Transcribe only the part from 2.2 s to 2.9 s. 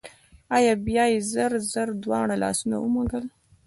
لاسونه